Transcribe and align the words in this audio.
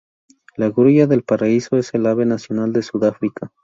La 0.57 0.69
grulla 0.71 1.05
del 1.05 1.21
paraíso 1.21 1.77
es 1.77 1.93
el 1.93 2.07
ave 2.07 2.25
nacional 2.25 2.73
de 2.73 2.81
Sudáfrica. 2.81 3.51